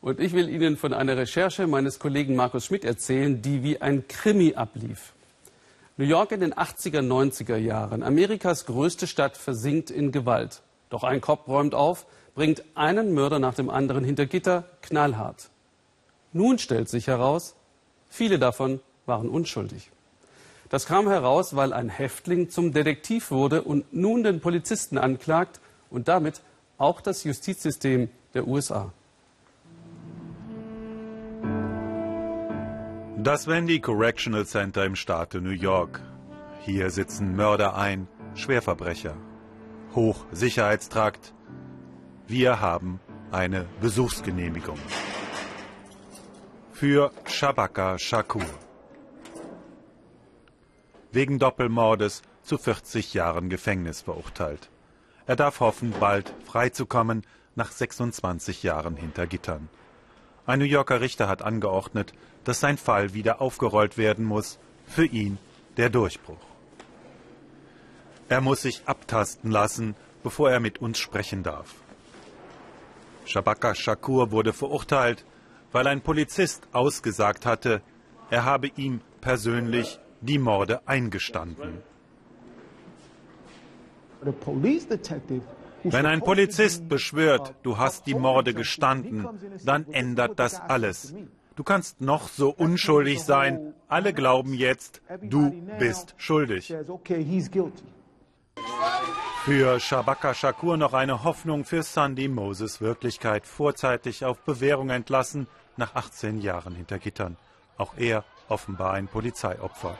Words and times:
Und 0.00 0.20
ich 0.20 0.32
will 0.32 0.48
Ihnen 0.48 0.76
von 0.76 0.94
einer 0.94 1.16
Recherche 1.16 1.66
meines 1.66 1.98
Kollegen 1.98 2.36
Markus 2.36 2.66
Schmidt 2.66 2.84
erzählen, 2.84 3.42
die 3.42 3.62
wie 3.62 3.82
ein 3.82 4.06
Krimi 4.06 4.54
ablief. 4.54 5.12
New 5.96 6.04
York 6.04 6.30
in 6.30 6.40
den 6.40 6.54
80er, 6.54 7.00
90er 7.00 7.56
Jahren. 7.56 8.04
Amerikas 8.04 8.66
größte 8.66 9.08
Stadt 9.08 9.36
versinkt 9.36 9.90
in 9.90 10.12
Gewalt. 10.12 10.62
Doch 10.90 11.02
ein 11.02 11.20
Kopf 11.20 11.48
räumt 11.48 11.74
auf, 11.74 12.06
bringt 12.36 12.62
einen 12.76 13.12
Mörder 13.14 13.40
nach 13.40 13.54
dem 13.54 13.68
anderen 13.68 14.04
hinter 14.04 14.26
Gitter, 14.26 14.64
knallhart. 14.82 15.50
Nun 16.32 16.58
stellt 16.58 16.88
sich 16.88 17.08
heraus, 17.08 17.56
viele 18.08 18.38
davon 18.38 18.78
waren 19.06 19.28
unschuldig. 19.28 19.90
Das 20.68 20.86
kam 20.86 21.08
heraus, 21.08 21.56
weil 21.56 21.72
ein 21.72 21.88
Häftling 21.88 22.50
zum 22.50 22.72
Detektiv 22.72 23.32
wurde 23.32 23.62
und 23.62 23.92
nun 23.92 24.22
den 24.22 24.38
Polizisten 24.40 24.98
anklagt 24.98 25.60
und 25.90 26.06
damit 26.06 26.42
auch 26.76 27.00
das 27.00 27.24
Justizsystem 27.24 28.08
der 28.34 28.46
USA. 28.46 28.92
Das 33.20 33.48
Wendy 33.48 33.80
Correctional 33.80 34.46
Center 34.46 34.84
im 34.84 34.94
Staate 34.94 35.40
New 35.40 35.50
York. 35.50 36.00
Hier 36.60 36.88
sitzen 36.90 37.34
Mörder 37.34 37.74
ein, 37.76 38.06
Schwerverbrecher. 38.36 39.16
Hochsicherheitstrakt. 39.92 41.34
Wir 42.28 42.60
haben 42.60 43.00
eine 43.32 43.66
Besuchsgenehmigung. 43.80 44.78
Für 46.70 47.10
Shabaka 47.24 47.98
Shakur. 47.98 48.46
Wegen 51.10 51.40
Doppelmordes 51.40 52.22
zu 52.42 52.56
40 52.56 53.14
Jahren 53.14 53.50
Gefängnis 53.50 54.00
verurteilt. 54.00 54.70
Er 55.26 55.34
darf 55.34 55.58
hoffen, 55.58 55.92
bald 55.98 56.32
freizukommen 56.44 57.26
nach 57.56 57.72
26 57.72 58.62
Jahren 58.62 58.94
hinter 58.94 59.26
Gittern. 59.26 59.68
Ein 60.48 60.60
New 60.60 60.64
Yorker 60.64 61.02
Richter 61.02 61.28
hat 61.28 61.42
angeordnet, 61.42 62.14
dass 62.44 62.60
sein 62.60 62.78
Fall 62.78 63.12
wieder 63.12 63.42
aufgerollt 63.42 63.98
werden 63.98 64.24
muss. 64.24 64.58
Für 64.86 65.04
ihn 65.04 65.36
der 65.76 65.90
Durchbruch. 65.90 66.40
Er 68.30 68.40
muss 68.40 68.62
sich 68.62 68.80
abtasten 68.86 69.50
lassen, 69.50 69.94
bevor 70.22 70.50
er 70.50 70.58
mit 70.58 70.78
uns 70.78 70.98
sprechen 70.98 71.42
darf. 71.42 71.74
Shabaka 73.26 73.74
Shakur 73.74 74.30
wurde 74.30 74.54
verurteilt, 74.54 75.26
weil 75.70 75.86
ein 75.86 76.00
Polizist 76.00 76.66
ausgesagt 76.72 77.44
hatte, 77.44 77.82
er 78.30 78.46
habe 78.46 78.68
ihm 78.68 79.02
persönlich 79.20 80.00
die 80.22 80.38
Morde 80.38 80.80
eingestanden. 80.88 81.82
Wenn 85.84 86.06
ein 86.06 86.20
Polizist 86.20 86.88
beschwört, 86.88 87.54
du 87.62 87.78
hast 87.78 88.06
die 88.06 88.14
Morde 88.14 88.54
gestanden, 88.54 89.28
dann 89.64 89.86
ändert 89.92 90.38
das 90.38 90.60
alles. 90.60 91.14
Du 91.56 91.64
kannst 91.64 92.00
noch 92.00 92.28
so 92.28 92.50
unschuldig 92.50 93.22
sein, 93.22 93.74
alle 93.88 94.12
glauben 94.12 94.54
jetzt, 94.54 95.02
du 95.22 95.50
bist 95.78 96.14
schuldig. 96.16 96.74
Für 99.44 99.80
Shabaka 99.80 100.34
Shakur 100.34 100.76
noch 100.76 100.92
eine 100.92 101.24
Hoffnung 101.24 101.64
für 101.64 101.82
Sandy 101.82 102.28
Moses 102.28 102.80
Wirklichkeit, 102.80 103.46
vorzeitig 103.46 104.24
auf 104.24 104.38
Bewährung 104.40 104.90
entlassen, 104.90 105.46
nach 105.76 105.94
18 105.94 106.40
Jahren 106.40 106.74
hinter 106.74 106.98
Gittern. 106.98 107.36
Auch 107.76 107.94
er 107.96 108.24
offenbar 108.48 108.92
ein 108.92 109.08
Polizeiopfer. 109.08 109.96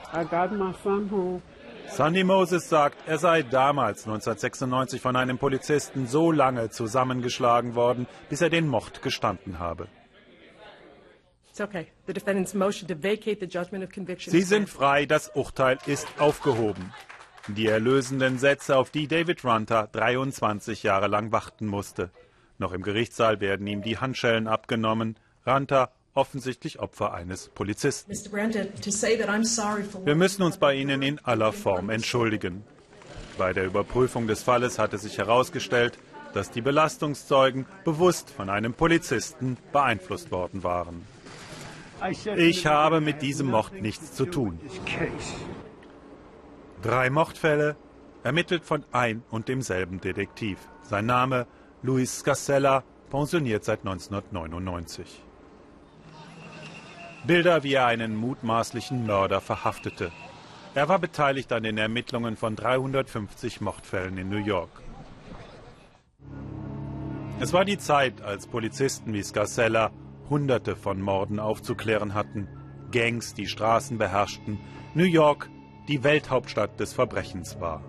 Sandy 1.91 2.23
Moses 2.23 2.69
sagt, 2.69 2.97
er 3.07 3.17
sei 3.17 3.43
damals 3.43 4.05
1996 4.05 5.01
von 5.01 5.15
einem 5.15 5.37
Polizisten 5.37 6.07
so 6.07 6.31
lange 6.31 6.69
zusammengeschlagen 6.69 7.75
worden, 7.75 8.07
bis 8.29 8.41
er 8.41 8.49
den 8.49 8.67
Mord 8.67 9.01
gestanden 9.01 9.59
habe. 9.59 9.87
Sie 11.53 11.65
sind 14.41 14.69
frei, 14.69 15.05
das 15.05 15.29
Urteil 15.35 15.77
ist 15.85 16.07
aufgehoben. 16.19 16.93
Die 17.47 17.67
erlösenden 17.67 18.37
Sätze, 18.37 18.77
auf 18.77 18.91
die 18.91 19.07
David 19.07 19.43
Runter 19.43 19.89
23 19.91 20.83
Jahre 20.83 21.07
lang 21.07 21.31
warten 21.31 21.65
musste. 21.65 22.11
Noch 22.59 22.73
im 22.73 22.81
Gerichtssaal 22.81 23.41
werden 23.41 23.67
ihm 23.67 23.81
die 23.81 23.97
Handschellen 23.97 24.47
abgenommen. 24.47 25.17
Runter 25.45 25.91
offensichtlich 26.13 26.79
Opfer 26.79 27.13
eines 27.13 27.49
Polizisten. 27.49 28.11
Wir 28.11 30.15
müssen 30.15 30.43
uns 30.43 30.57
bei 30.57 30.75
Ihnen 30.75 31.01
in 31.01 31.19
aller 31.19 31.53
Form 31.53 31.89
entschuldigen. 31.89 32.63
Bei 33.37 33.53
der 33.53 33.65
Überprüfung 33.65 34.27
des 34.27 34.43
Falles 34.43 34.79
hatte 34.79 34.97
sich 34.97 35.17
herausgestellt, 35.17 35.97
dass 36.33 36.51
die 36.51 36.61
Belastungszeugen 36.61 37.65
bewusst 37.85 38.29
von 38.29 38.49
einem 38.49 38.73
Polizisten 38.73 39.57
beeinflusst 39.71 40.31
worden 40.31 40.63
waren. 40.63 41.05
Ich 42.37 42.65
habe 42.65 43.01
mit 43.01 43.21
diesem 43.21 43.47
Mord 43.47 43.73
nichts 43.73 44.13
zu 44.13 44.25
tun. 44.25 44.59
Drei 46.81 47.09
Mordfälle, 47.09 47.75
ermittelt 48.23 48.65
von 48.65 48.83
ein 48.91 49.23
und 49.31 49.47
demselben 49.47 50.01
Detektiv. 50.01 50.59
Sein 50.83 51.05
Name 51.05 51.47
Luis 51.81 52.19
Scasella, 52.19 52.83
pensioniert 53.09 53.63
seit 53.63 53.79
1999. 53.79 55.23
Bilder, 57.25 57.63
wie 57.63 57.73
er 57.73 57.85
einen 57.85 58.15
mutmaßlichen 58.15 59.05
Mörder 59.05 59.41
verhaftete. 59.41 60.11
Er 60.75 60.87
war 60.87 60.99
beteiligt 60.99 61.51
an 61.51 61.63
den 61.63 61.77
Ermittlungen 61.77 62.37
von 62.37 62.55
350 62.55 63.61
Mordfällen 63.61 64.17
in 64.17 64.29
New 64.29 64.37
York. 64.37 64.69
Es 67.39 67.53
war 67.53 67.65
die 67.65 67.77
Zeit, 67.77 68.21
als 68.21 68.47
Polizisten 68.47 69.13
wie 69.13 69.23
Scarcella 69.23 69.91
Hunderte 70.29 70.75
von 70.75 71.01
Morden 71.01 71.39
aufzuklären 71.39 72.13
hatten, 72.13 72.47
Gangs 72.91 73.33
die 73.33 73.47
Straßen 73.47 73.97
beherrschten, 73.97 74.59
New 74.93 75.05
York 75.05 75.49
die 75.87 76.03
Welthauptstadt 76.03 76.79
des 76.79 76.93
Verbrechens 76.93 77.59
war. 77.59 77.83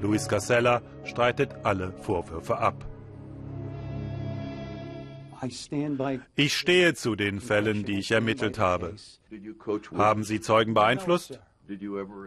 Luis 0.00 0.28
Casella 0.28 0.80
streitet 1.04 1.54
alle 1.64 1.92
Vorwürfe 1.92 2.58
ab. 2.58 2.86
Ich 6.36 6.56
stehe 6.56 6.94
zu 6.94 7.16
den 7.16 7.40
Fällen, 7.40 7.84
die 7.84 7.98
ich 7.98 8.10
ermittelt 8.10 8.58
habe. 8.58 8.94
Haben 9.94 10.24
Sie 10.24 10.40
Zeugen 10.40 10.74
beeinflusst? 10.74 11.40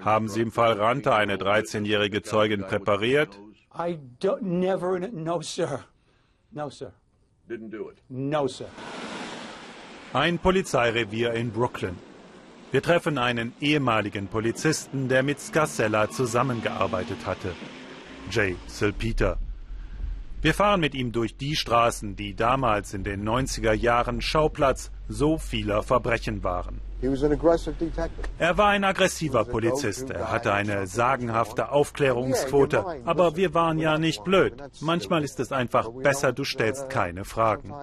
Haben 0.02 0.30
Sie 0.30 0.42
im 0.42 0.52
Fall 0.52 0.74
Rante 0.74 1.14
eine 1.14 1.38
13-jährige 1.38 2.24
Zeugin 2.24 2.62
präpariert? 2.62 3.38
Ein 10.14 10.40
Polizeirevier 10.40 11.34
in 11.34 11.52
Brooklyn. 11.52 11.98
Wir 12.72 12.82
treffen 12.82 13.18
einen 13.18 13.54
ehemaligen 13.60 14.28
Polizisten, 14.28 15.08
der 15.08 15.24
mit 15.24 15.40
Scarcella 15.40 16.10
zusammengearbeitet 16.10 17.26
hatte. 17.26 17.54
Jay 18.32 18.56
Silpeter. 18.68 19.38
Wir 20.44 20.54
fahren 20.54 20.82
mit 20.82 20.94
ihm 20.94 21.14
durch 21.14 21.38
die 21.38 21.56
Straßen, 21.56 22.18
die 22.18 22.36
damals 22.36 22.94
in 22.94 23.06
den 23.06 23.26
90er 23.26 23.72
Jahren 23.72 24.22
Schauplatz 24.22 24.92
so 25.08 25.38
vieler 25.38 25.84
Verbrechen 25.84 26.44
waren. 26.44 26.82
Er 28.40 28.58
war 28.58 28.68
ein 28.68 28.84
aggressiver 28.84 29.46
Polizist. 29.46 30.10
Er 30.10 30.32
hatte 30.32 30.52
eine 30.52 30.86
sagenhafte 30.86 31.72
Aufklärungsquote. 31.72 32.84
Aber 33.06 33.38
wir 33.38 33.54
waren 33.54 33.78
ja 33.78 33.98
nicht 33.98 34.26
blöd. 34.26 34.62
Manchmal 34.82 35.24
ist 35.24 35.40
es 35.40 35.54
einfach 35.54 35.90
besser, 35.90 36.34
du 36.34 36.44
stellst 36.44 36.90
keine 36.90 37.24
Fragen. 37.24 37.74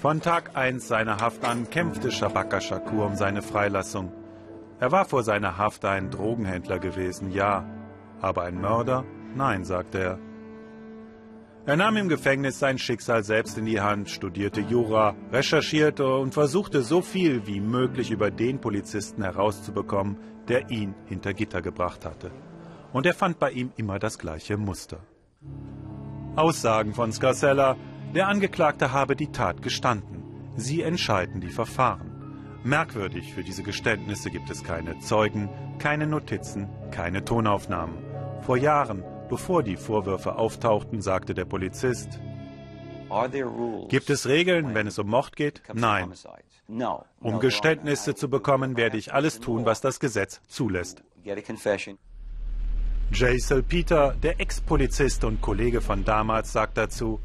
Von 0.00 0.20
Tag 0.20 0.56
1 0.56 0.88
seiner 0.88 1.18
Haft 1.18 1.44
an 1.44 1.70
kämpfte 1.70 2.10
Shabaka 2.10 2.60
Shakur 2.60 3.06
um 3.06 3.14
seine 3.14 3.42
Freilassung. 3.42 4.10
Er 4.80 4.90
war 4.90 5.04
vor 5.04 5.22
seiner 5.22 5.58
Haft 5.58 5.84
ein 5.84 6.10
Drogenhändler 6.10 6.78
gewesen, 6.78 7.30
ja. 7.30 7.66
Aber 8.22 8.44
ein 8.44 8.60
Mörder? 8.60 9.04
Nein, 9.34 9.64
sagte 9.64 9.98
er. 9.98 10.18
Er 11.66 11.76
nahm 11.76 11.98
im 11.98 12.08
Gefängnis 12.08 12.58
sein 12.58 12.78
Schicksal 12.78 13.22
selbst 13.22 13.58
in 13.58 13.66
die 13.66 13.82
Hand, 13.82 14.08
studierte 14.08 14.62
Jura, 14.62 15.14
recherchierte 15.30 16.16
und 16.16 16.32
versuchte 16.32 16.80
so 16.80 17.02
viel 17.02 17.46
wie 17.46 17.60
möglich 17.60 18.10
über 18.10 18.30
den 18.30 18.58
Polizisten 18.58 19.22
herauszubekommen, 19.22 20.16
der 20.48 20.70
ihn 20.70 20.94
hinter 21.04 21.34
Gitter 21.34 21.60
gebracht 21.60 22.06
hatte. 22.06 22.30
Und 22.94 23.04
er 23.04 23.14
fand 23.14 23.38
bei 23.38 23.50
ihm 23.50 23.72
immer 23.76 23.98
das 23.98 24.18
gleiche 24.18 24.56
Muster. 24.56 25.00
Aussagen 26.36 26.94
von 26.94 27.12
Scarcella, 27.12 27.76
der 28.14 28.28
Angeklagte 28.28 28.92
habe 28.92 29.14
die 29.14 29.30
Tat 29.30 29.60
gestanden. 29.60 30.22
Sie 30.56 30.80
entscheiden 30.80 31.42
die 31.42 31.50
Verfahren. 31.50 32.09
Merkwürdig, 32.62 33.32
für 33.32 33.42
diese 33.42 33.62
Geständnisse 33.62 34.30
gibt 34.30 34.50
es 34.50 34.62
keine 34.62 34.98
Zeugen, 34.98 35.48
keine 35.78 36.06
Notizen, 36.06 36.68
keine 36.90 37.24
Tonaufnahmen. 37.24 37.96
Vor 38.42 38.58
Jahren, 38.58 39.02
bevor 39.30 39.62
die 39.62 39.76
Vorwürfe 39.76 40.36
auftauchten, 40.36 41.00
sagte 41.00 41.32
der 41.32 41.46
Polizist, 41.46 42.20
Gibt 43.88 44.08
es 44.10 44.28
Regeln, 44.28 44.74
wenn 44.74 44.86
es 44.86 44.98
um 44.98 45.08
Mord 45.08 45.34
geht? 45.34 45.62
Nein. 45.72 46.12
Um 47.20 47.40
Geständnisse 47.40 48.14
zu 48.14 48.28
bekommen, 48.28 48.76
werde 48.76 48.98
ich 48.98 49.12
alles 49.12 49.40
tun, 49.40 49.64
was 49.64 49.80
das 49.80 49.98
Gesetz 49.98 50.40
zulässt. 50.46 51.02
Jason 53.12 53.64
Peter, 53.64 54.14
der 54.22 54.38
Ex-Polizist 54.38 55.24
und 55.24 55.40
Kollege 55.40 55.80
von 55.80 56.04
damals, 56.04 56.52
sagt 56.52 56.76
dazu, 56.76 57.18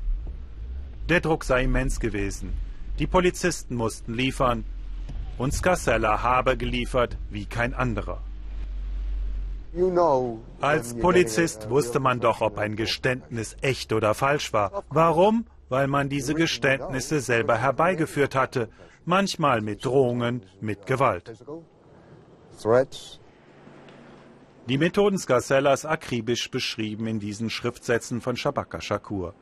der 1.10 1.22
Druck 1.22 1.44
sei 1.44 1.66
immens 1.66 2.00
gewesen. 2.00 2.54
Die 2.98 3.06
Polizisten 3.06 3.76
mussten 3.76 4.16
liefern 4.16 4.64
und 5.38 5.54
Scarcella 5.54 6.24
habe 6.24 6.58
geliefert 6.58 7.18
wie 7.30 7.46
kein 7.46 7.74
anderer. 7.74 8.22
Als 10.62 10.98
Polizist 10.98 11.70
wusste 11.70 12.00
man 12.00 12.22
doch, 12.22 12.40
ob 12.40 12.58
ein 12.58 12.78
Geständnis 12.78 13.58
echt 13.62 13.92
oder 13.92 14.14
falsch 14.14 14.54
war. 14.54 14.84
Warum? 14.90 15.46
Weil 15.68 15.88
man 15.88 16.08
diese 16.08 16.34
Geständnisse 16.34 17.20
selber 17.20 17.58
herbeigeführt 17.58 18.36
hatte, 18.36 18.70
manchmal 19.04 19.62
mit 19.62 19.84
Drohungen, 19.84 20.44
mit 20.62 20.86
Gewalt. 20.86 21.44
Die 24.68 24.78
Methoden 24.78 25.18
Scarcellas 25.18 25.86
akribisch 25.86 26.50
beschrieben 26.50 27.08
in 27.08 27.20
diesen 27.20 27.50
Schriftsätzen 27.50 28.22
von 28.22 28.38
Shabaka 28.38 28.80
Shakur. 28.80 29.34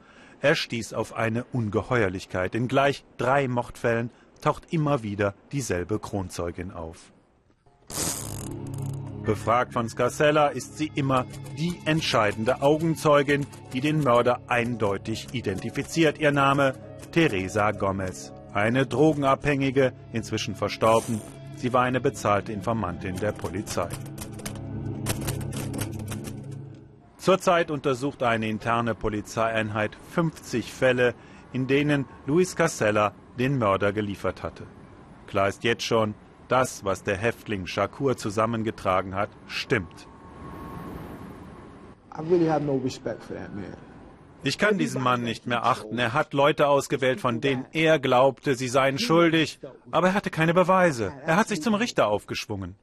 Er 0.42 0.56
stieß 0.56 0.94
auf 0.94 1.13
eine 1.13 1.45
Ungeheuerlichkeit. 1.54 2.56
In 2.56 2.68
gleich 2.68 3.06
drei 3.18 3.48
Mordfällen 3.48 4.10
taucht 4.44 4.74
immer 4.74 5.04
wieder 5.04 5.34
dieselbe 5.51 6.00
Kronzeugin 6.00 6.72
auf. 6.72 7.12
Befragt 9.24 9.72
von 9.72 9.88
Scarcella 9.88 10.48
ist 10.48 10.78
sie 10.78 10.92
immer 10.95 11.25
die 11.57 11.80
entscheidende 11.86 12.62
Augenzeugin, 12.62 13.48
die 13.72 13.80
den 13.80 14.00
Mörder 14.00 14.42
eindeutig 14.48 15.30
identifiziert. 15.31 16.18
Ihr 16.19 16.31
Name 16.31 16.74
Teresa 17.13 17.72
Gomez, 17.72 18.34
eine 18.54 18.86
Drogenabhängige, 18.86 19.94
inzwischen 20.12 20.56
verstorben. 20.56 21.22
Sie 21.56 21.72
war 21.72 21.84
eine 21.84 22.01
bezahlte 22.01 22.51
Informantin 22.51 23.16
der 23.16 23.31
Polizei. 23.31 23.88
Zurzeit 27.18 27.72
untersucht 27.72 28.24
eine 28.24 28.50
interne 28.50 28.94
Polizeieinheit 28.94 29.95
50 30.12 30.74
Fälle, 30.74 31.16
in 31.54 31.68
denen 31.68 32.06
Luis 32.25 32.57
Casella 32.57 33.13
den 33.39 33.57
Mörder 33.57 33.94
geliefert 33.94 34.44
hatte. 34.44 34.65
Klar 35.27 35.47
ist 35.47 35.63
jetzt 35.63 35.83
schon, 35.83 36.15
das, 36.47 36.83
was 36.83 37.03
der 37.03 37.18
Häftling 37.18 37.65
Shakur 37.68 38.18
zusammengetragen 38.18 39.15
hat, 39.15 39.30
stimmt. 39.47 40.07
Ich 44.44 44.57
kann 44.57 44.77
diesen 44.77 45.01
Mann 45.01 45.24
nicht 45.24 45.47
mehr 45.47 45.65
achten. 45.65 45.97
Er 45.97 46.13
hat 46.13 46.33
Leute 46.33 46.68
ausgewählt, 46.68 47.21
von 47.21 47.39
denen 47.39 47.65
er 47.71 47.97
glaubte, 47.97 48.56
sie 48.56 48.68
seien 48.68 49.00
schuldig, 49.00 49.59
aber 49.89 50.07
er 50.07 50.13
hatte 50.13 50.30
keine 50.30 50.53
Beweise. 50.53 51.13
Er 51.25 51.38
hat 51.38 51.47
sich 51.47 51.62
zum 51.62 51.75
Richter 51.75 52.07
aufgeschwungen. 52.07 52.75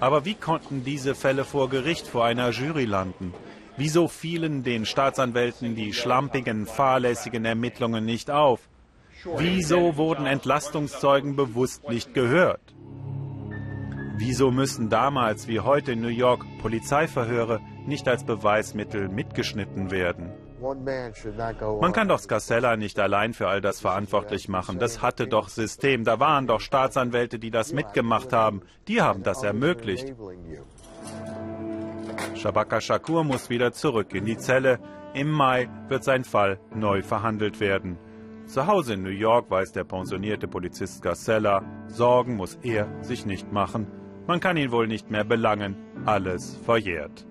Aber 0.00 0.24
wie 0.24 0.34
konnten 0.34 0.84
diese 0.84 1.14
Fälle 1.14 1.44
vor 1.44 1.70
Gericht 1.70 2.08
vor 2.08 2.24
einer 2.24 2.50
Jury 2.50 2.84
landen? 2.84 3.32
Wieso 3.76 4.06
fielen 4.08 4.62
den 4.62 4.86
Staatsanwälten 4.86 5.74
die 5.74 5.92
schlampigen, 5.92 6.66
fahrlässigen 6.66 7.44
Ermittlungen 7.44 8.04
nicht 8.04 8.30
auf? 8.30 8.60
Wieso 9.36 9.96
wurden 9.96 10.26
Entlastungszeugen 10.26 11.34
bewusst 11.34 11.88
nicht 11.88 12.14
gehört? 12.14 12.74
Wieso 14.16 14.52
müssen 14.52 14.90
damals 14.90 15.48
wie 15.48 15.58
heute 15.58 15.92
in 15.92 16.02
New 16.02 16.08
York 16.08 16.44
Polizeiverhöre 16.62 17.60
nicht 17.86 18.06
als 18.06 18.24
Beweismittel 18.24 19.08
mitgeschnitten 19.08 19.90
werden? 19.90 20.30
Man 21.80 21.92
kann 21.92 22.08
doch 22.08 22.20
Scarcella 22.20 22.76
nicht 22.76 22.98
allein 22.98 23.34
für 23.34 23.48
all 23.48 23.60
das 23.60 23.80
verantwortlich 23.80 24.48
machen. 24.48 24.78
Das 24.78 25.02
hatte 25.02 25.26
doch 25.26 25.48
System. 25.48 26.04
Da 26.04 26.20
waren 26.20 26.46
doch 26.46 26.60
Staatsanwälte, 26.60 27.38
die 27.38 27.50
das 27.50 27.72
mitgemacht 27.72 28.32
haben. 28.32 28.62
Die 28.88 29.02
haben 29.02 29.22
das 29.22 29.42
ermöglicht. 29.42 30.14
Shabaka 32.34 32.80
Shakur 32.80 33.22
muss 33.24 33.48
wieder 33.48 33.72
zurück 33.72 34.12
in 34.12 34.24
die 34.24 34.36
Zelle. 34.36 34.80
Im 35.14 35.30
Mai 35.30 35.68
wird 35.88 36.02
sein 36.02 36.24
Fall 36.24 36.58
neu 36.74 37.02
verhandelt 37.02 37.60
werden. 37.60 37.96
Zu 38.46 38.66
Hause 38.66 38.94
in 38.94 39.02
New 39.02 39.10
York 39.10 39.50
weiß 39.50 39.72
der 39.72 39.84
pensionierte 39.84 40.48
Polizist 40.48 41.00
Garcella, 41.02 41.62
Sorgen 41.86 42.36
muss 42.36 42.58
er 42.62 42.88
sich 43.02 43.24
nicht 43.24 43.52
machen. 43.52 43.86
Man 44.26 44.40
kann 44.40 44.56
ihn 44.56 44.72
wohl 44.72 44.88
nicht 44.88 45.10
mehr 45.10 45.24
belangen. 45.24 45.76
Alles 46.04 46.56
verjährt. 46.64 47.26